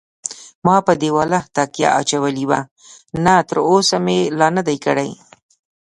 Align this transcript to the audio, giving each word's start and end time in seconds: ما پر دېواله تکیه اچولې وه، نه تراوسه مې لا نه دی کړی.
ما 0.65 0.75
پر 0.85 0.95
دېواله 1.01 1.39
تکیه 1.55 1.89
اچولې 1.99 2.45
وه، 2.49 2.59
نه 3.23 3.33
تراوسه 3.49 3.97
مې 4.05 4.19
لا 4.39 4.47
نه 4.57 4.61
دی 4.67 4.77
کړی. 4.85 5.09